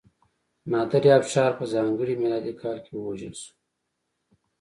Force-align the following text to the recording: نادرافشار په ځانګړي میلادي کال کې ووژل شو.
نادرافشار 0.71 1.51
په 1.59 1.65
ځانګړي 1.73 2.15
میلادي 2.21 2.53
کال 2.61 2.77
کې 2.85 2.93
ووژل 2.95 3.33
شو. 3.41 3.49